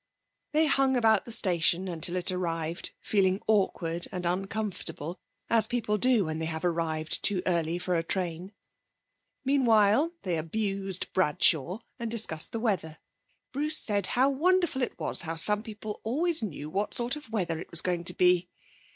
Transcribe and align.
They 0.53 0.65
hung 0.65 0.97
about 0.97 1.25
the 1.25 1.31
station 1.31 1.87
until 1.87 2.15
it 2.15 2.31
arrived, 2.31 2.89
feeling 3.01 3.39
awkward 3.45 4.07
and 4.11 4.25
uncomfortable, 4.25 5.19
as 5.47 5.67
people 5.67 5.99
do 5.99 6.25
when 6.25 6.39
they 6.39 6.47
have 6.47 6.65
arrived 6.65 7.21
too 7.23 7.43
early 7.45 7.77
for 7.77 7.95
a 7.95 8.01
train. 8.01 8.51
Meanwhile 9.45 10.11
they 10.23 10.39
abused 10.39 11.13
Bradshaw, 11.13 11.81
and 11.99 12.09
discussed 12.09 12.51
the 12.51 12.59
weather. 12.59 12.97
Bruce 13.51 13.77
said 13.77 14.07
how 14.17 14.31
wonderful 14.31 14.81
it 14.81 14.97
was 14.97 15.21
how 15.21 15.35
some 15.35 15.61
people 15.61 16.01
always 16.03 16.41
knew 16.41 16.67
what 16.67 16.95
sort 16.95 17.15
of 17.15 17.31
weather 17.31 17.59
it 17.59 17.69
was 17.69 17.81
going 17.81 18.03
to 18.05 18.13
be. 18.15 18.49